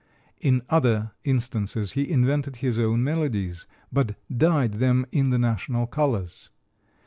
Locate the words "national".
5.37-5.85